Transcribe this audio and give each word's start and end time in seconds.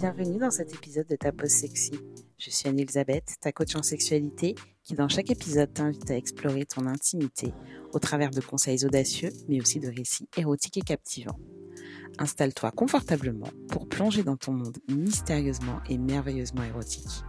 bienvenue 0.00 0.38
dans 0.38 0.50
cet 0.50 0.74
épisode 0.74 1.06
de 1.08 1.16
Ta 1.16 1.30
Pause 1.30 1.50
Sexy. 1.50 1.92
Je 2.38 2.48
suis 2.48 2.66
Anne-Elisabeth, 2.66 3.34
ta 3.38 3.52
coach 3.52 3.76
en 3.76 3.82
sexualité, 3.82 4.54
qui 4.82 4.94
dans 4.94 5.10
chaque 5.10 5.30
épisode 5.30 5.74
t'invite 5.74 6.10
à 6.10 6.16
explorer 6.16 6.64
ton 6.64 6.86
intimité 6.86 7.52
au 7.92 7.98
travers 7.98 8.30
de 8.30 8.40
conseils 8.40 8.86
audacieux, 8.86 9.28
mais 9.46 9.60
aussi 9.60 9.78
de 9.78 9.88
récits 9.88 10.26
érotiques 10.38 10.78
et 10.78 10.80
captivants. 10.80 11.38
Installe-toi 12.18 12.70
confortablement 12.70 13.50
pour 13.68 13.90
plonger 13.90 14.22
dans 14.22 14.38
ton 14.38 14.52
monde 14.52 14.78
mystérieusement 14.88 15.82
et 15.90 15.98
merveilleusement 15.98 16.64
érotique. 16.64 17.22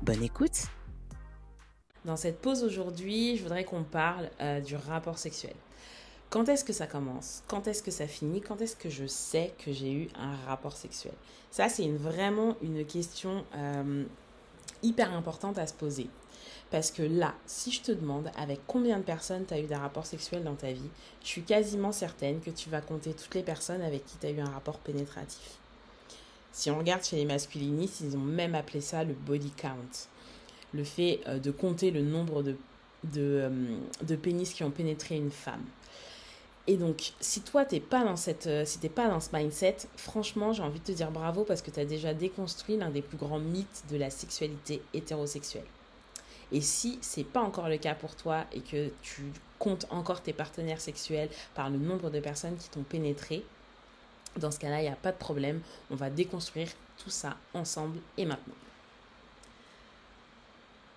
Bonne 0.00 0.22
écoute 0.22 0.68
Dans 2.04 2.16
cette 2.16 2.40
pause 2.40 2.62
aujourd'hui, 2.62 3.36
je 3.36 3.42
voudrais 3.42 3.64
qu'on 3.64 3.82
parle 3.82 4.30
euh, 4.40 4.60
du 4.60 4.76
rapport 4.76 5.18
sexuel. 5.18 5.54
Quand 6.34 6.48
est-ce 6.48 6.64
que 6.64 6.72
ça 6.72 6.88
commence? 6.88 7.44
Quand 7.46 7.68
est-ce 7.68 7.80
que 7.80 7.92
ça 7.92 8.08
finit? 8.08 8.40
Quand 8.40 8.60
est-ce 8.60 8.74
que 8.74 8.90
je 8.90 9.06
sais 9.06 9.54
que 9.64 9.72
j'ai 9.72 9.92
eu 9.92 10.08
un 10.18 10.34
rapport 10.48 10.76
sexuel? 10.76 11.14
Ça, 11.52 11.68
c'est 11.68 11.88
vraiment 11.88 12.56
une 12.60 12.84
question 12.84 13.44
euh, 13.54 14.02
hyper 14.82 15.14
importante 15.14 15.58
à 15.58 15.68
se 15.68 15.74
poser. 15.74 16.08
Parce 16.72 16.90
que 16.90 17.04
là, 17.04 17.36
si 17.46 17.70
je 17.70 17.82
te 17.82 17.92
demande 17.92 18.32
avec 18.36 18.58
combien 18.66 18.98
de 18.98 19.04
personnes 19.04 19.46
tu 19.46 19.54
as 19.54 19.60
eu 19.60 19.68
des 19.68 19.76
rapports 19.76 20.06
sexuels 20.06 20.42
dans 20.42 20.56
ta 20.56 20.72
vie, 20.72 20.90
je 21.22 21.28
suis 21.28 21.42
quasiment 21.42 21.92
certaine 21.92 22.40
que 22.40 22.50
tu 22.50 22.68
vas 22.68 22.80
compter 22.80 23.14
toutes 23.14 23.36
les 23.36 23.44
personnes 23.44 23.82
avec 23.82 24.04
qui 24.04 24.16
tu 24.18 24.26
as 24.26 24.30
eu 24.30 24.40
un 24.40 24.50
rapport 24.50 24.80
pénétratif. 24.80 25.60
Si 26.50 26.68
on 26.68 26.78
regarde 26.78 27.04
chez 27.04 27.14
les 27.14 27.26
masculinistes, 27.26 28.00
ils 28.00 28.16
ont 28.16 28.24
même 28.24 28.56
appelé 28.56 28.80
ça 28.80 29.04
le 29.04 29.14
body 29.14 29.52
count. 29.52 30.08
Le 30.72 30.82
fait 30.82 31.20
euh, 31.28 31.38
de 31.38 31.52
compter 31.52 31.92
le 31.92 32.02
nombre 32.02 32.42
euh, 33.16 33.76
de 34.02 34.16
pénis 34.16 34.52
qui 34.52 34.64
ont 34.64 34.72
pénétré 34.72 35.14
une 35.14 35.30
femme. 35.30 35.62
Et 36.66 36.76
donc, 36.76 37.12
si 37.20 37.42
toi, 37.42 37.64
t'es 37.66 37.80
pas 37.80 38.04
dans 38.04 38.16
cette, 38.16 38.46
euh, 38.46 38.64
pas 38.94 39.08
dans 39.08 39.20
ce 39.20 39.28
mindset, 39.34 39.76
franchement, 39.96 40.52
j'ai 40.54 40.62
envie 40.62 40.80
de 40.80 40.84
te 40.84 40.92
dire 40.92 41.10
bravo 41.10 41.44
parce 41.44 41.60
que 41.60 41.70
tu 41.70 41.78
as 41.78 41.84
déjà 41.84 42.14
déconstruit 42.14 42.76
l'un 42.78 42.88
des 42.88 43.02
plus 43.02 43.18
grands 43.18 43.38
mythes 43.38 43.84
de 43.90 43.98
la 43.98 44.08
sexualité 44.08 44.80
hétérosexuelle. 44.94 45.66
Et 46.52 46.62
si 46.62 46.98
c'est 47.02 47.24
pas 47.24 47.40
encore 47.40 47.68
le 47.68 47.76
cas 47.76 47.94
pour 47.94 48.16
toi 48.16 48.44
et 48.52 48.60
que 48.60 48.90
tu 49.02 49.22
comptes 49.58 49.86
encore 49.90 50.22
tes 50.22 50.32
partenaires 50.32 50.80
sexuels 50.80 51.28
par 51.54 51.68
le 51.68 51.78
nombre 51.78 52.10
de 52.10 52.20
personnes 52.20 52.56
qui 52.56 52.68
t'ont 52.70 52.82
pénétré, 52.82 53.44
dans 54.38 54.50
ce 54.50 54.58
cas-là, 54.58 54.80
il 54.80 54.84
n'y 54.84 54.88
a 54.88 54.96
pas 54.96 55.12
de 55.12 55.18
problème. 55.18 55.60
On 55.90 55.96
va 55.96 56.10
déconstruire 56.10 56.68
tout 57.02 57.10
ça 57.10 57.36
ensemble 57.52 57.98
et 58.16 58.24
maintenant. 58.24 58.54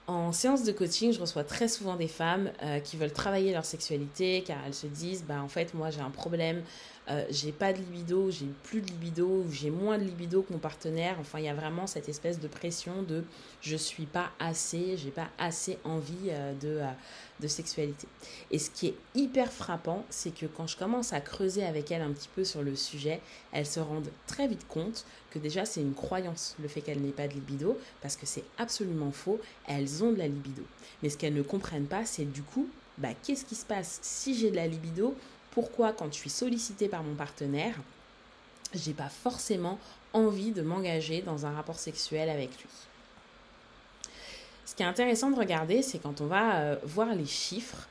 En 0.08 0.32
séance 0.32 0.64
de 0.64 0.72
coaching, 0.72 1.12
je 1.12 1.20
reçois 1.20 1.44
très 1.44 1.68
souvent 1.68 1.98
des 1.98 2.08
femmes 2.08 2.50
euh, 2.64 2.80
qui 2.80 2.96
veulent 2.96 3.12
travailler 3.12 3.52
leur 3.52 3.66
sexualité 3.66 4.42
car 4.48 4.58
elles 4.66 4.74
se 4.74 4.88
disent 4.88 5.26
bah 5.28 5.42
en 5.44 5.50
fait 5.50 5.74
moi 5.74 5.90
j'ai 5.90 6.00
un 6.00 6.10
problème, 6.10 6.64
euh, 7.10 7.26
j'ai 7.30 7.52
pas 7.52 7.74
de 7.74 7.78
libido, 7.78 8.30
j'ai 8.30 8.48
plus 8.64 8.82
de 8.82 8.88
libido, 8.88 9.46
j'ai 9.52 9.70
moins 9.70 9.98
de 9.98 10.04
libido 10.04 10.42
que 10.42 10.52
mon 10.52 10.60
partenaire. 10.60 11.18
Enfin, 11.20 11.40
il 11.40 11.46
y 11.46 11.50
a 11.50 11.54
vraiment 11.54 11.88
cette 11.88 12.10
espèce 12.10 12.40
de 12.40 12.48
pression 12.48 13.02
de 13.04 13.24
je 13.62 13.76
suis 13.76 14.06
pas 14.06 14.32
assez, 14.40 14.98
j'ai 14.98 15.12
pas 15.12 15.30
assez 15.38 15.78
envie 15.84 16.30
euh, 16.30 16.54
de 16.54 16.82
de 17.40 17.48
sexualité. 17.48 18.08
Et 18.52 18.60
ce 18.60 18.70
qui 18.70 18.88
est 18.88 18.96
hyper 19.16 19.52
frappant, 19.52 20.04
c'est 20.10 20.34
que 20.34 20.46
quand 20.46 20.68
je 20.68 20.78
commence 20.78 21.14
à 21.14 21.22
creuser 21.22 21.64
avec 21.64 21.92
elles 21.92 22.02
un 22.02 22.12
petit 22.12 22.30
peu 22.34 22.44
sur 22.44 22.64
le 22.64 22.76
sujet, 22.76 23.22
elles 23.52 23.66
se 23.66 23.80
rendent 23.80 24.10
très 24.26 24.48
vite 24.48 24.68
compte 24.68 25.06
que 25.30 25.40
déjà 25.40 25.66
c'est 25.66 25.82
une 25.82 25.94
croyance 25.94 26.56
le 26.62 26.68
fait 26.68 26.82
qu'elles 26.82 27.02
n'aient 27.02 27.12
pas 27.12 27.28
de 27.28 27.34
libido, 27.34 27.78
parce 28.02 28.16
que 28.16 28.26
c'est 28.26 28.44
absolument 28.58 29.12
faux, 29.12 29.40
elles 29.68 30.04
ont 30.04 30.12
de 30.12 30.18
la 30.18 30.28
libido. 30.28 30.64
Mais 31.04 31.10
ce 31.10 31.18
qu'elles 31.18 31.36
ne 31.36 31.42
comprennent 31.42 31.88
pas, 31.88 32.06
c'est 32.06 32.26
du 32.26 32.42
coup, 32.42 32.68
bah, 32.98 33.10
qu'est-ce 33.24 33.46
qui 33.46 33.56
se 33.56 33.66
passe? 33.66 34.00
Si 34.02 34.36
j'ai 34.36 34.50
de 34.50 34.56
la 34.56 34.68
libido 34.68 35.16
Pourquoi 35.58 35.92
quand 35.92 36.14
je 36.14 36.20
suis 36.20 36.30
sollicitée 36.30 36.88
par 36.88 37.02
mon 37.02 37.16
partenaire, 37.16 37.74
j'ai 38.76 38.94
pas 38.94 39.10
forcément 39.10 39.80
envie 40.14 40.52
de 40.52 40.62
m'engager 40.62 41.24
dans 41.24 41.48
un 41.48 41.52
rapport 41.52 41.80
sexuel 41.80 42.30
avec 42.30 42.50
lui 42.62 42.70
ce 44.68 44.76
qui 44.76 44.84
est 44.84 44.86
intéressant 44.86 45.32
de 45.32 45.40
regarder, 45.40 45.82
c'est 45.82 45.98
quand 45.98 46.20
on 46.20 46.26
va 46.26 46.58
euh, 46.58 46.76
voir 46.84 47.16
les 47.16 47.26
chiffres. 47.26 47.88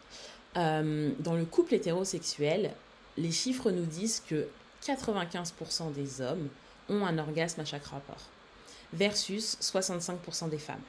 Euh, 0.56 1.10
dans 1.20 1.34
le 1.34 1.46
couple 1.46 1.74
hétérosexuel, 1.74 2.70
les 3.16 3.32
chiffres 3.32 3.70
nous 3.70 3.86
disent 3.86 4.22
que 4.28 4.46
95% 4.84 5.92
des 5.94 6.20
hommes 6.20 6.48
ont 6.91 7.06
un 7.06 7.16
orgasme 7.16 7.62
à 7.62 7.64
chaque 7.64 7.86
rapport, 7.86 8.20
versus 8.92 9.56
65% 9.62 10.50
des 10.50 10.58
femmes. 10.58 10.82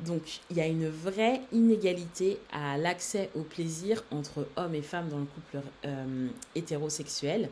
Donc 0.00 0.40
il 0.50 0.56
y 0.56 0.60
a 0.60 0.66
une 0.66 0.88
vraie 0.88 1.40
inégalité 1.52 2.38
à 2.52 2.76
l'accès 2.76 3.30
au 3.34 3.42
plaisir 3.42 4.02
entre 4.10 4.48
hommes 4.56 4.74
et 4.74 4.82
femmes 4.82 5.08
dans 5.08 5.18
le 5.18 5.26
couple 5.26 5.66
euh, 5.84 6.28
hétérosexuel. 6.54 7.48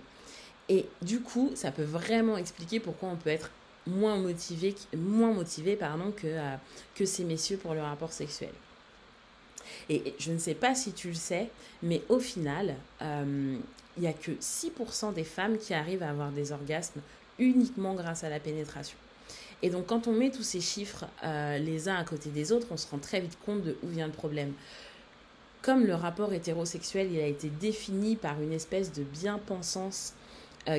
Et 0.69 0.87
du 1.03 1.21
coup, 1.21 1.51
ça 1.55 1.73
peut 1.73 1.85
vraiment 1.85 2.37
expliquer 2.37 2.81
pourquoi 2.81 3.09
on 3.09 3.17
peut 3.17 3.31
être 3.31 3.51
moins 3.87 4.17
motivés, 4.17 4.75
moins 4.97 5.35
que, 5.35 6.27
euh, 6.27 6.57
que 6.95 7.05
ces 7.05 7.25
messieurs 7.25 7.57
pour 7.57 7.75
le 7.75 7.83
rapport 7.83 8.13
sexuel. 8.13 8.53
Et 9.89 10.15
je 10.19 10.33
ne 10.33 10.39
sais 10.39 10.55
pas 10.55 10.75
si 10.75 10.93
tu 10.93 11.09
le 11.09 11.15
sais, 11.15 11.49
mais 11.83 12.03
au 12.09 12.19
final, 12.19 12.77
euh, 13.03 13.57
il 13.97 14.01
n'y 14.01 14.09
a 14.09 14.13
que 14.13 14.33
6% 14.33 15.13
des 15.13 15.25
femmes 15.25 15.59
qui 15.59 15.75
arrivent 15.75 16.03
à 16.03 16.11
avoir 16.11 16.31
des 16.31 16.53
orgasmes 16.53 17.01
uniquement 17.39 17.95
grâce 17.95 18.23
à 18.25 18.29
la 18.29 18.41
pénétration. 18.41 18.97
Et 19.63 19.71
donc 19.71 19.87
quand 19.87 20.07
on 20.07 20.13
met 20.13 20.31
tous 20.31 20.43
ces 20.43 20.61
chiffres 20.61 21.07
euh, 21.25 21.59
les 21.59 21.89
uns 21.89 21.97
à 21.97 22.05
côté 22.05 22.31
des 22.31 22.53
autres, 22.53 22.67
on 22.71 22.77
se 22.77 22.89
rend 22.89 22.99
très 22.99 23.21
vite 23.21 23.39
compte 23.45 23.63
de 23.63 23.77
où 23.83 23.89
vient 23.89 24.07
le 24.07 24.13
problème. 24.13 24.53
Comme 25.63 25.85
le 25.85 25.95
rapport 25.95 26.33
hétérosexuel 26.33 27.13
il 27.13 27.21
a 27.21 27.27
été 27.27 27.49
défini 27.49 28.17
par 28.17 28.41
une 28.41 28.53
espèce 28.53 28.93
de 28.93 29.03
bien-pensance 29.03 30.15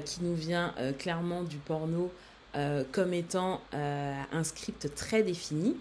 qui 0.06 0.24
nous 0.24 0.36
vient 0.36 0.76
clairement 1.00 1.42
du 1.42 1.58
porno, 1.58 2.12
euh, 2.54 2.84
comme 2.92 3.14
étant 3.14 3.62
euh, 3.74 4.22
un 4.34 4.44
script 4.44 4.94
très 4.94 5.24
défini. 5.24 5.78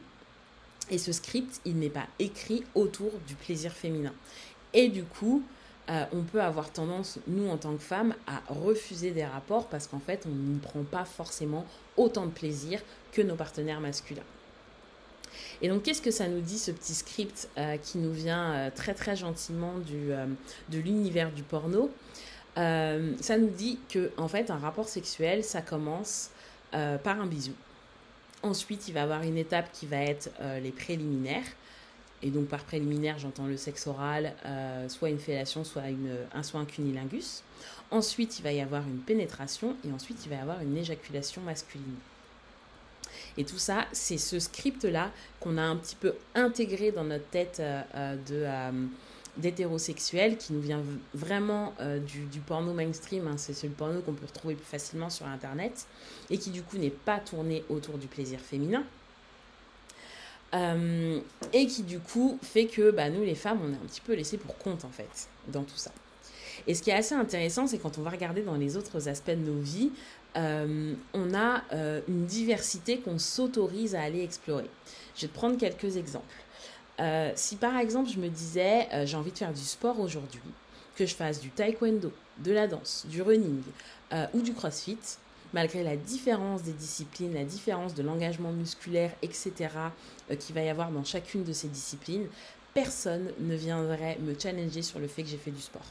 Et 0.88 0.98
ce 0.98 1.10
script, 1.10 1.60
il 1.64 1.78
n'est 1.78 1.90
pas 1.90 2.06
écrit 2.20 2.64
autour 2.76 3.10
du 3.26 3.34
plaisir 3.34 3.72
féminin. 3.72 4.12
Et 4.72 4.88
du 4.88 5.02
coup, 5.02 5.42
euh, 5.90 6.04
on 6.12 6.22
peut 6.22 6.40
avoir 6.40 6.70
tendance, 6.70 7.18
nous 7.26 7.48
en 7.48 7.56
tant 7.58 7.74
que 7.74 7.82
femmes, 7.82 8.14
à 8.26 8.40
refuser 8.52 9.10
des 9.10 9.24
rapports 9.24 9.66
parce 9.68 9.86
qu'en 9.86 10.00
fait, 10.00 10.26
on 10.26 10.34
ne 10.34 10.58
prend 10.58 10.82
pas 10.82 11.04
forcément 11.04 11.66
autant 11.96 12.26
de 12.26 12.30
plaisir 12.30 12.80
que 13.12 13.22
nos 13.22 13.34
partenaires 13.34 13.80
masculins. 13.80 14.22
Et 15.62 15.68
donc, 15.68 15.82
qu'est-ce 15.82 16.02
que 16.02 16.10
ça 16.10 16.28
nous 16.28 16.40
dit, 16.40 16.58
ce 16.58 16.70
petit 16.70 16.94
script 16.94 17.48
qui 17.82 17.98
nous 17.98 18.12
vient 18.12 18.70
très 18.74 18.94
très 18.94 19.14
gentiment 19.14 19.74
de 19.78 20.78
l'univers 20.78 21.30
du 21.30 21.42
porno? 21.42 21.90
Ça 22.56 23.38
nous 23.38 23.50
dit 23.50 23.78
que, 23.88 24.10
en 24.16 24.26
fait, 24.26 24.50
un 24.50 24.58
rapport 24.58 24.88
sexuel, 24.88 25.44
ça 25.44 25.62
commence 25.62 26.30
euh, 26.72 26.98
par 26.98 27.20
un 27.20 27.26
bisou. 27.26 27.52
Ensuite, 28.44 28.86
il 28.86 28.94
va 28.94 29.00
y 29.00 29.02
avoir 29.02 29.22
une 29.22 29.36
étape 29.36 29.72
qui 29.72 29.86
va 29.86 29.96
être 29.96 30.30
euh, 30.40 30.60
les 30.60 30.70
préliminaires. 30.70 31.44
Et 32.22 32.30
donc 32.30 32.46
par 32.46 32.64
préliminaire, 32.64 33.18
j'entends 33.18 33.46
le 33.46 33.56
sexe 33.56 33.86
oral, 33.86 34.34
euh, 34.44 34.88
soit 34.88 35.08
une 35.08 35.18
fellation, 35.18 35.64
soit, 35.64 35.82
un, 36.34 36.42
soit 36.42 36.60
un 36.60 36.64
cunilingus. 36.66 37.42
Ensuite, 37.90 38.38
il 38.38 38.42
va 38.42 38.52
y 38.52 38.60
avoir 38.60 38.82
une 38.82 38.98
pénétration 38.98 39.76
et 39.86 39.92
ensuite, 39.92 40.24
il 40.26 40.30
va 40.30 40.36
y 40.36 40.40
avoir 40.40 40.60
une 40.60 40.76
éjaculation 40.76 41.42
masculine. 41.42 41.96
Et 43.36 43.44
tout 43.44 43.58
ça, 43.58 43.86
c'est 43.92 44.18
ce 44.18 44.38
script-là 44.38 45.10
qu'on 45.40 45.56
a 45.56 45.62
un 45.62 45.76
petit 45.76 45.96
peu 45.96 46.14
intégré 46.34 46.92
dans 46.92 47.04
notre 47.04 47.26
tête 47.26 47.62
de 48.28 48.44
d'hétérosexuel 49.36 50.36
qui 50.36 50.52
nous 50.52 50.60
vient 50.60 50.82
vraiment 51.14 51.74
euh, 51.80 51.98
du, 51.98 52.24
du, 52.26 52.40
porno 52.40 52.72
mainstream, 52.72 53.26
hein. 53.26 53.36
c'est 53.36 53.62
le 53.64 53.72
porno 53.72 54.00
qu'on 54.00 54.12
peut 54.12 54.26
retrouver 54.26 54.54
plus 54.54 54.64
facilement 54.64 55.10
sur 55.10 55.26
Internet, 55.26 55.86
et 56.30 56.38
qui 56.38 56.50
du 56.50 56.62
coup 56.62 56.78
n'est 56.78 56.90
pas 56.90 57.18
tourné 57.18 57.64
autour 57.68 57.98
du 57.98 58.06
plaisir 58.06 58.40
féminin. 58.40 58.84
Euh, 60.52 61.20
et 61.52 61.68
qui 61.68 61.84
du 61.84 62.00
coup 62.00 62.36
fait 62.42 62.66
que 62.66 62.90
bah, 62.90 63.08
nous 63.08 63.22
les 63.22 63.36
femmes 63.36 63.60
on 63.62 63.68
est 63.72 63.76
un 63.76 63.86
petit 63.86 64.00
peu 64.00 64.14
laissées 64.14 64.36
pour 64.36 64.58
compte 64.58 64.84
en 64.84 64.90
fait 64.90 65.28
dans 65.46 65.62
tout 65.62 65.76
ça. 65.76 65.92
Et 66.66 66.74
ce 66.74 66.82
qui 66.82 66.90
est 66.90 66.94
assez 66.94 67.14
intéressant 67.14 67.68
c'est 67.68 67.78
quand 67.78 67.98
on 67.98 68.02
va 68.02 68.10
regarder 68.10 68.42
dans 68.42 68.56
les 68.56 68.76
autres 68.76 69.08
aspects 69.08 69.30
de 69.30 69.36
nos 69.36 69.60
vies, 69.60 69.92
euh, 70.36 70.94
on 71.14 71.34
a 71.34 71.62
une 72.08 72.26
diversité 72.26 72.98
qu'on 72.98 73.20
s'autorise 73.20 73.94
à 73.94 74.02
aller 74.02 74.24
explorer. 74.24 74.68
Je 75.14 75.22
vais 75.22 75.28
te 75.28 75.34
prendre 75.34 75.56
quelques 75.56 75.96
exemples. 75.96 76.34
Euh, 77.00 77.32
si 77.34 77.56
par 77.56 77.78
exemple 77.78 78.10
je 78.10 78.18
me 78.18 78.28
disais 78.28 78.86
euh, 78.92 79.06
j'ai 79.06 79.16
envie 79.16 79.32
de 79.32 79.38
faire 79.38 79.52
du 79.52 79.62
sport 79.62 80.00
aujourd'hui, 80.00 80.40
que 80.96 81.06
je 81.06 81.14
fasse 81.14 81.40
du 81.40 81.48
taekwondo, 81.48 82.12
de 82.38 82.52
la 82.52 82.66
danse, 82.66 83.06
du 83.08 83.22
running 83.22 83.62
euh, 84.12 84.26
ou 84.34 84.42
du 84.42 84.52
crossfit, 84.52 84.98
malgré 85.52 85.82
la 85.82 85.96
différence 85.96 86.62
des 86.62 86.72
disciplines, 86.72 87.34
la 87.34 87.44
différence 87.44 87.94
de 87.94 88.02
l'engagement 88.02 88.52
musculaire, 88.52 89.12
etc., 89.22 89.52
qu'il 90.38 90.54
va 90.54 90.62
y 90.62 90.68
avoir 90.68 90.90
dans 90.90 91.04
chacune 91.04 91.44
de 91.44 91.52
ces 91.52 91.68
disciplines, 91.68 92.26
personne 92.74 93.32
ne 93.40 93.54
viendrait 93.54 94.18
me 94.20 94.38
challenger 94.38 94.82
sur 94.82 94.98
le 94.98 95.08
fait 95.08 95.22
que 95.22 95.28
j'ai 95.28 95.36
fait 95.36 95.50
du 95.50 95.60
sport. 95.60 95.86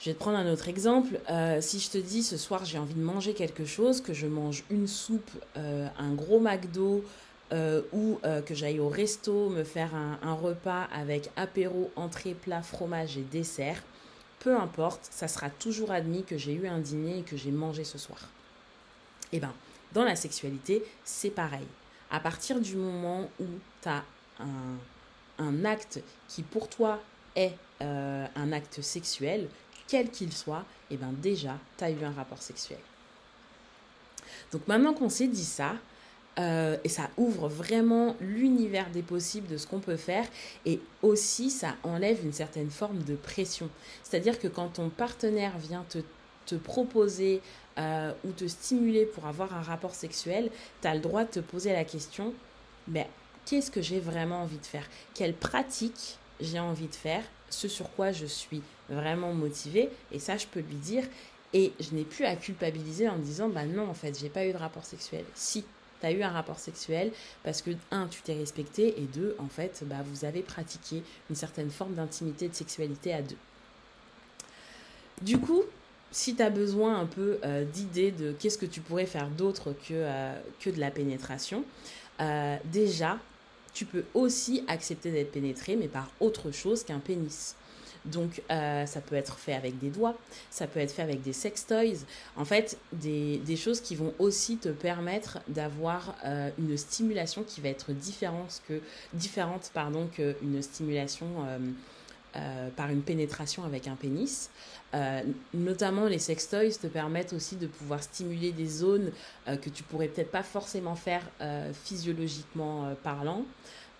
Je 0.00 0.06
vais 0.06 0.14
te 0.14 0.18
prendre 0.18 0.38
un 0.38 0.50
autre 0.50 0.68
exemple. 0.68 1.20
si 1.60 1.78
je 1.78 1.90
te 1.90 1.98
dis 1.98 2.22
ce 2.22 2.38
soir 2.38 2.64
j'ai 2.64 2.78
envie 2.78 2.94
de 2.94 3.02
manger 3.02 3.34
quelque 3.34 3.66
chose, 3.66 4.00
que 4.00 4.14
je 4.14 4.26
mange 4.26 4.64
une 4.70 4.86
soupe, 4.86 5.30
un 5.54 6.14
gros 6.14 6.40
McDo, 6.40 7.04
euh, 7.52 7.82
ou 7.92 8.20
euh, 8.24 8.42
que 8.42 8.54
j'aille 8.54 8.78
au 8.78 8.88
resto 8.88 9.48
me 9.48 9.64
faire 9.64 9.90
un, 9.96 10.34
repas 10.34 10.86
avec 10.94 11.30
apéro, 11.34 11.90
entrée, 11.96 12.34
plat, 12.34 12.62
fromage 12.62 13.18
et 13.18 13.22
dessert, 13.22 13.82
peu 14.40 14.56
importe, 14.56 15.06
ça 15.10 15.28
sera 15.28 15.50
toujours 15.50 15.92
admis 15.92 16.24
que 16.24 16.36
j'ai 16.36 16.54
eu 16.54 16.66
un 16.66 16.78
dîner 16.78 17.20
et 17.20 17.22
que 17.22 17.36
j'ai 17.36 17.50
mangé 17.50 17.84
ce 17.84 17.98
soir. 17.98 18.18
Eh 19.32 19.38
bien, 19.38 19.54
dans 19.92 20.04
la 20.04 20.16
sexualité, 20.16 20.82
c'est 21.04 21.30
pareil. 21.30 21.66
À 22.10 22.20
partir 22.20 22.58
du 22.60 22.74
moment 22.74 23.28
où 23.38 23.46
tu 23.82 23.88
as 23.88 24.02
un, 25.38 25.64
acte 25.64 26.02
qui 26.28 26.42
pour 26.42 26.68
toi 26.68 27.00
est 27.36 27.54
euh, 27.82 28.26
un 28.34 28.52
acte 28.52 28.82
sexuel, 28.82 29.48
quel 29.86 30.10
qu'il 30.10 30.32
soit, 30.32 30.64
et 30.90 30.94
eh 30.94 30.96
ben 30.96 31.12
déjà, 31.12 31.56
tu 31.78 31.84
as 31.84 31.90
eu 31.90 32.04
un 32.04 32.12
rapport 32.12 32.42
sexuel. 32.42 32.78
Donc 34.52 34.66
maintenant 34.66 34.92
qu'on 34.92 35.08
s'est 35.08 35.28
dit 35.28 35.44
ça, 35.44 35.74
euh, 36.40 36.78
et 36.84 36.88
ça 36.88 37.10
ouvre 37.18 37.48
vraiment 37.48 38.16
l'univers 38.20 38.90
des 38.90 39.02
possibles 39.02 39.46
de 39.46 39.58
ce 39.58 39.66
qu'on 39.66 39.80
peut 39.80 39.96
faire. 39.96 40.24
Et 40.64 40.80
aussi 41.02 41.50
ça 41.50 41.76
enlève 41.82 42.24
une 42.24 42.32
certaine 42.32 42.70
forme 42.70 43.02
de 43.02 43.14
pression. 43.14 43.68
C'est-à-dire 44.02 44.38
que 44.38 44.48
quand 44.48 44.68
ton 44.68 44.88
partenaire 44.88 45.58
vient 45.58 45.84
te, 45.88 45.98
te 46.46 46.54
proposer 46.54 47.42
euh, 47.78 48.12
ou 48.24 48.32
te 48.32 48.46
stimuler 48.46 49.04
pour 49.04 49.26
avoir 49.26 49.54
un 49.54 49.62
rapport 49.62 49.94
sexuel, 49.94 50.50
tu 50.80 50.88
as 50.88 50.94
le 50.94 51.00
droit 51.00 51.24
de 51.24 51.30
te 51.30 51.40
poser 51.40 51.72
la 51.72 51.84
question, 51.84 52.32
mais 52.88 53.06
qu'est-ce 53.44 53.70
que 53.70 53.82
j'ai 53.82 54.00
vraiment 54.00 54.42
envie 54.42 54.58
de 54.58 54.66
faire? 54.66 54.88
Quelle 55.14 55.34
pratique 55.34 56.18
j'ai 56.40 56.60
envie 56.60 56.88
de 56.88 56.94
faire? 56.94 57.22
Ce 57.50 57.68
sur 57.68 57.90
quoi 57.90 58.12
je 58.12 58.26
suis 58.26 58.62
vraiment 58.88 59.34
motivée 59.34 59.90
et 60.12 60.18
ça 60.18 60.36
je 60.36 60.46
peux 60.46 60.60
lui 60.60 60.76
dire. 60.76 61.04
Et 61.52 61.72
je 61.80 61.96
n'ai 61.96 62.04
plus 62.04 62.24
à 62.24 62.36
culpabiliser 62.36 63.08
en 63.08 63.16
me 63.16 63.24
disant 63.24 63.48
bah 63.48 63.64
non 63.64 63.88
en 63.88 63.94
fait 63.94 64.16
j'ai 64.16 64.28
pas 64.28 64.46
eu 64.46 64.52
de 64.52 64.56
rapport 64.56 64.84
sexuel. 64.84 65.24
Si 65.34 65.64
tu 66.00 66.06
as 66.06 66.12
eu 66.12 66.22
un 66.22 66.30
rapport 66.30 66.58
sexuel 66.58 67.12
parce 67.42 67.62
que, 67.62 67.70
un, 67.90 68.06
tu 68.06 68.22
t'es 68.22 68.34
respecté 68.34 69.00
et 69.00 69.06
deux, 69.06 69.36
en 69.38 69.48
fait, 69.48 69.82
bah, 69.86 70.02
vous 70.04 70.24
avez 70.24 70.42
pratiqué 70.42 71.02
une 71.28 71.36
certaine 71.36 71.70
forme 71.70 71.94
d'intimité, 71.94 72.48
de 72.48 72.54
sexualité 72.54 73.12
à 73.12 73.22
deux. 73.22 73.36
Du 75.22 75.38
coup, 75.38 75.62
si 76.10 76.34
tu 76.34 76.42
as 76.42 76.50
besoin 76.50 76.98
un 76.98 77.06
peu 77.06 77.38
euh, 77.44 77.64
d'idées 77.64 78.10
de 78.10 78.32
qu'est-ce 78.32 78.58
que 78.58 78.66
tu 78.66 78.80
pourrais 78.80 79.06
faire 79.06 79.28
d'autre 79.28 79.72
que, 79.72 79.92
euh, 79.92 80.34
que 80.58 80.70
de 80.70 80.80
la 80.80 80.90
pénétration, 80.90 81.64
euh, 82.20 82.56
déjà, 82.64 83.18
tu 83.72 83.84
peux 83.84 84.04
aussi 84.14 84.64
accepter 84.66 85.12
d'être 85.12 85.32
pénétré, 85.32 85.76
mais 85.76 85.88
par 85.88 86.10
autre 86.20 86.50
chose 86.50 86.84
qu'un 86.84 86.98
pénis. 86.98 87.54
Donc, 88.04 88.42
euh, 88.50 88.86
ça 88.86 89.00
peut 89.00 89.14
être 89.14 89.38
fait 89.38 89.52
avec 89.52 89.78
des 89.78 89.90
doigts, 89.90 90.16
ça 90.50 90.66
peut 90.66 90.80
être 90.80 90.92
fait 90.92 91.02
avec 91.02 91.22
des 91.22 91.32
sex 91.32 91.66
toys. 91.66 92.04
En 92.36 92.44
fait, 92.44 92.78
des, 92.92 93.56
choses 93.56 93.80
qui 93.80 93.94
vont 93.94 94.14
aussi 94.18 94.56
te 94.56 94.70
permettre 94.70 95.38
d'avoir 95.48 96.14
euh, 96.24 96.50
une 96.58 96.76
stimulation 96.76 97.42
qui 97.42 97.60
va 97.60 97.68
être 97.68 97.92
différente 97.92 98.62
que 98.66 98.80
différente 99.12 99.70
pardon 99.74 100.06
qu'une 100.06 100.62
stimulation 100.62 101.26
euh, 102.36 102.68
par 102.76 102.90
une 102.90 103.02
pénétration 103.02 103.64
avec 103.64 103.86
un 103.86 103.96
pénis. 103.96 104.50
notamment 105.52 106.06
les 106.06 106.18
sex 106.18 106.48
toys 106.48 106.78
te 106.80 106.86
permettent 106.86 107.32
aussi 107.32 107.56
de 107.56 107.66
pouvoir 107.66 108.02
stimuler 108.02 108.52
des 108.52 108.66
zones 108.66 109.10
que 109.46 109.68
tu 109.68 109.82
pourrais 109.82 110.08
peut-être 110.08 110.30
pas 110.30 110.42
forcément 110.44 110.94
faire 110.94 111.22
physiologiquement 111.84 112.94
parlant. 113.02 113.44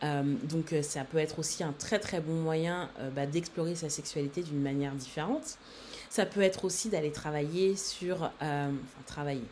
Euh, 0.03 0.23
donc 0.45 0.73
euh, 0.73 0.83
ça 0.83 1.05
peut 1.05 1.19
être 1.19 1.39
aussi 1.39 1.63
un 1.63 1.73
très 1.73 1.99
très 1.99 2.21
bon 2.21 2.33
moyen 2.33 2.89
euh, 2.99 3.11
bah, 3.11 3.27
d'explorer 3.27 3.75
sa 3.75 3.91
sexualité 3.91 4.43
d'une 4.43 4.63
manière 4.63 4.95
différente. 4.95 5.59
Ça 6.09 6.27
peut 6.27 6.41
être 6.41 6.65
aussi 6.65 6.89
d'aller 6.89 7.13
travailler 7.13 7.77
sur... 7.77 8.23
enfin 8.41 9.03
travailler. 9.07 9.45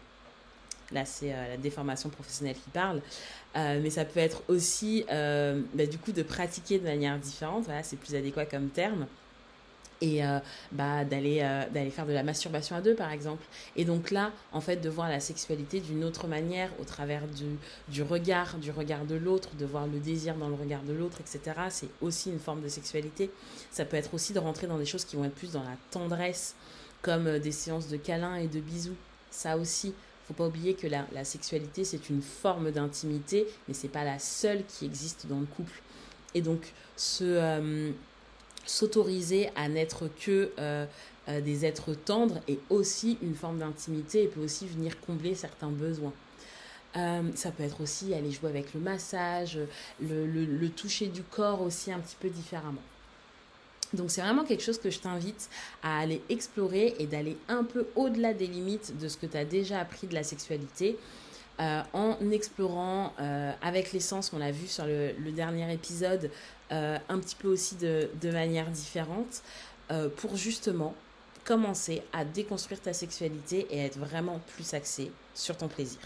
Là 0.90 1.04
c'est 1.04 1.30
la 1.30 1.56
déformation 1.56 2.08
professionnelle 2.08 2.56
qui 2.56 2.70
parle. 2.70 3.00
mais 3.54 3.90
ça 3.90 4.04
peut 4.04 4.18
être 4.18 4.42
aussi 4.48 5.04
bah, 5.08 5.86
du 5.86 5.98
coup 5.98 6.10
de 6.10 6.24
pratiquer 6.24 6.80
de 6.80 6.84
manière 6.84 7.16
différente. 7.18 7.66
Voilà, 7.66 7.84
c'est 7.84 7.96
plus 7.96 8.16
adéquat 8.16 8.44
comme 8.46 8.70
terme 8.70 9.06
et 10.00 10.24
euh, 10.24 10.38
bah, 10.72 11.04
d'aller 11.04 11.40
euh, 11.42 11.64
d'aller 11.72 11.90
faire 11.90 12.06
de 12.06 12.12
la 12.12 12.22
masturbation 12.22 12.76
à 12.76 12.80
deux 12.80 12.94
par 12.94 13.10
exemple. 13.10 13.44
Et 13.76 13.84
donc 13.84 14.10
là 14.10 14.32
en 14.52 14.60
fait 14.60 14.76
de 14.76 14.88
voir 14.88 15.08
la 15.08 15.20
sexualité 15.20 15.80
d'une 15.80 16.04
autre 16.04 16.26
manière 16.26 16.70
au 16.80 16.84
travers 16.84 17.26
du, 17.26 17.56
du 17.88 18.02
regard 18.02 18.58
du 18.58 18.70
regard 18.70 19.04
de 19.04 19.16
l'autre 19.16 19.50
de 19.56 19.66
voir 19.66 19.86
le 19.86 19.98
désir 19.98 20.36
dans 20.36 20.48
le 20.48 20.54
regard 20.54 20.82
de 20.82 20.92
l'autre 20.92 21.18
etc 21.20 21.56
c'est 21.70 21.88
aussi 22.00 22.30
une 22.30 22.38
forme 22.38 22.62
de 22.62 22.68
sexualité. 22.68 23.30
Ça 23.70 23.84
peut 23.84 23.96
être 23.96 24.14
aussi 24.14 24.32
de 24.32 24.38
rentrer 24.38 24.66
dans 24.66 24.78
des 24.78 24.86
choses 24.86 25.04
qui 25.04 25.16
vont 25.16 25.24
être 25.24 25.34
plus 25.34 25.52
dans 25.52 25.62
la 25.62 25.76
tendresse 25.90 26.54
comme 27.02 27.26
euh, 27.26 27.38
des 27.38 27.52
séances 27.52 27.88
de 27.88 27.96
câlins 27.96 28.36
et 28.36 28.48
de 28.48 28.60
bisous. 28.60 28.96
Ça 29.30 29.56
aussi 29.56 29.94
faut 30.26 30.34
pas 30.34 30.46
oublier 30.46 30.74
que 30.74 30.86
la, 30.86 31.06
la 31.12 31.24
sexualité 31.24 31.84
c'est 31.84 32.10
une 32.10 32.20
forme 32.20 32.70
d'intimité 32.70 33.46
mais 33.66 33.72
c'est 33.72 33.88
pas 33.88 34.04
la 34.04 34.18
seule 34.18 34.62
qui 34.66 34.84
existe 34.84 35.26
dans 35.26 35.40
le 35.40 35.46
couple. 35.46 35.80
Et 36.34 36.42
donc 36.42 36.72
ce 36.96 37.92
s'autoriser 38.69 39.50
à 39.56 39.69
n'être 39.69 40.09
que 40.20 40.53
euh, 40.59 40.87
euh, 41.29 41.41
des 41.41 41.65
êtres 41.65 41.94
tendres 41.94 42.41
est 42.49 42.59
aussi 42.70 43.19
une 43.23 43.35
forme 43.35 43.59
d'intimité 43.59 44.25
et 44.25 44.26
peut 44.26 44.43
aussi 44.43 44.67
venir 44.67 45.00
combler 45.00 45.35
certains 45.35 45.70
besoins. 45.70 46.12
Euh, 46.97 47.23
ça 47.35 47.50
peut 47.50 47.62
être 47.62 47.81
aussi 47.81 48.15
aller 48.15 48.31
jouer 48.31 48.50
avec 48.50 48.75
le 48.75 48.81
massage, 48.81 49.59
le, 50.00 50.69
toucher 50.69 51.06
du 51.06 51.23
corps 51.23 51.62
aussi 51.62 51.93
un 51.93 51.99
petit 51.99 52.17
peu 52.19 52.29
différemment. 52.29 52.82
Donc 53.94 54.11
c'est 54.11 54.20
vraiment 54.20 54.44
quelque 54.44 54.62
chose 54.62 54.79
que 54.79 54.91
je 54.91 54.99
t'invite 54.99 55.49
à 55.82 56.00
aller 56.00 56.20
explorer 56.29 56.94
et 56.99 57.06
d'aller 57.06 57.38
un 57.49 57.65
peu 57.65 57.87
au-delà 57.97 58.35
des 58.35 58.47
limites 58.47 58.99
de 58.99 59.09
ce 59.09 59.17
que 59.17 59.25
tu 59.25 59.37
as 59.37 59.47
déjà 59.47 59.81
appris 59.81 60.06
de 60.06 60.15
la 60.15 60.23
sexualité. 60.23 60.99
en 61.59 62.17
explorant 62.31 63.12
avec 63.62 63.93
l'essence, 63.93 64.31
on 64.35 64.38
l'a 64.38 64.53
vu 64.53 64.67
sur 64.67 64.85
le, 64.85 65.32
dernier 65.32 65.73
épisode, 65.73 66.31
euh, 66.73 66.99
un 67.09 67.19
petit 67.19 67.37
peu 67.37 67.49
aussi 67.49 67.76
de, 67.76 68.09
manière 68.31 68.70
différente 68.70 69.43
euh, 69.91 70.09
pour 70.09 70.37
justement 70.37 70.94
commencer 71.44 72.03
à 72.12 72.25
déconstruire 72.25 72.81
ta 72.81 72.93
sexualité 72.93 73.67
et 73.70 73.79
être 73.79 73.99
vraiment 73.99 74.41
plus 74.55 74.75
axé 74.75 75.11
sur 75.35 75.56
ton 75.56 75.69
plaisir. 75.69 76.00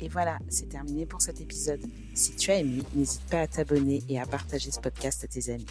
Et 0.00 0.08
voilà, 0.08 0.38
c'est 0.48 0.68
terminé 0.68 1.06
pour 1.06 1.20
cet 1.20 1.40
épisode. 1.40 1.80
Si 2.14 2.34
tu 2.34 2.50
as 2.50 2.58
aimé, 2.58 2.82
n'hésite 2.94 3.22
pas 3.24 3.42
à 3.42 3.46
t'abonner 3.46 4.02
et 4.08 4.18
à 4.18 4.26
partager 4.26 4.70
ce 4.70 4.80
podcast 4.80 5.22
à 5.24 5.28
tes 5.28 5.52
amis. 5.52 5.66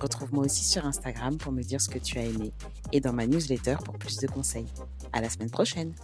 Retrouve-moi 0.00 0.44
aussi 0.44 0.64
sur 0.64 0.84
Instagram 0.86 1.36
pour 1.36 1.52
me 1.52 1.62
dire 1.62 1.80
ce 1.80 1.88
que 1.88 1.98
tu 1.98 2.18
as 2.18 2.24
aimé 2.24 2.52
et 2.92 3.00
dans 3.00 3.12
ma 3.12 3.26
newsletter 3.26 3.76
pour 3.84 3.98
plus 3.98 4.18
de 4.18 4.26
conseils. 4.26 4.68
À 5.12 5.20
la 5.20 5.28
semaine 5.28 5.50
prochaine! 5.50 5.94